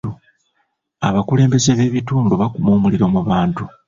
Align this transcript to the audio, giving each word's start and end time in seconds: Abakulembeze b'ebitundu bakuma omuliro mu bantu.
Abakulembeze 1.07 1.69
b'ebitundu 1.77 2.33
bakuma 2.41 2.69
omuliro 2.77 3.05
mu 3.13 3.21
bantu. 3.29 3.63